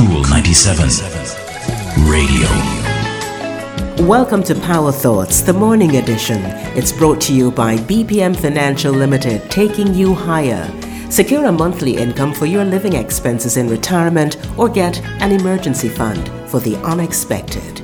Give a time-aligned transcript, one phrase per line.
[0.00, 0.88] Cool 97
[2.08, 2.48] Radio.
[4.08, 6.40] Welcome to Power Thoughts, the morning edition.
[6.74, 10.66] It's brought to you by BPM Financial Limited, taking you higher.
[11.10, 16.30] Secure a monthly income for your living expenses in retirement or get an emergency fund
[16.48, 17.80] for the unexpected.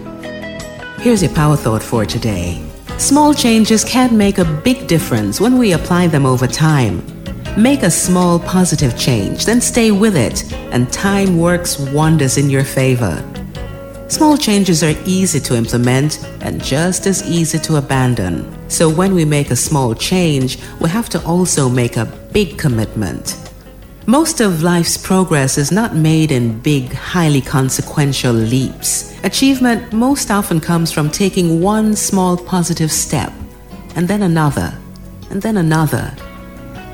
[1.02, 2.66] Here's your power thought for today.
[2.98, 7.04] Small changes can make a big difference when we apply them over time.
[7.54, 12.64] Make a small positive change, then stay with it, and time works wonders in your
[12.64, 13.22] favor.
[14.08, 18.50] Small changes are easy to implement and just as easy to abandon.
[18.70, 23.36] So when we make a small change, we have to also make a big commitment.
[24.06, 29.05] Most of life's progress is not made in big, highly consequential leaps.
[29.26, 33.32] Achievement most often comes from taking one small positive step,
[33.96, 34.72] and then another,
[35.30, 36.14] and then another.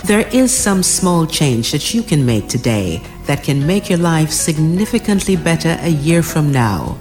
[0.07, 4.31] There is some small change that you can make today that can make your life
[4.31, 6.97] significantly better a year from now.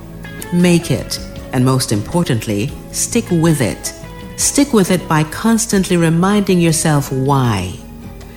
[0.51, 1.17] Make it,
[1.53, 3.93] and most importantly, stick with it.
[4.37, 7.79] Stick with it by constantly reminding yourself why.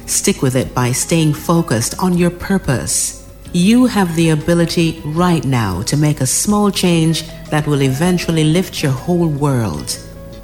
[0.07, 3.24] Stick with it by staying focused on your purpose.
[3.57, 8.83] You have the ability right now to make a small change that will eventually lift
[8.83, 9.97] your whole world.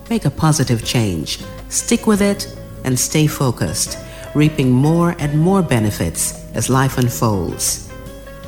[0.09, 1.41] Make a positive change.
[1.71, 3.99] Stick with it and stay focused,
[4.37, 7.93] reaping more and more benefits as life unfolds.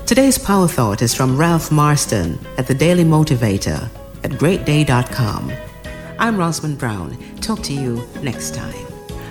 [0.06, 3.90] Today's Power Thought is from Ralph Marston at the Daily Motivator
[4.22, 5.52] at greatday.com.
[6.20, 7.18] I'm Rosamond Brown.
[7.40, 8.91] Talk to you next time.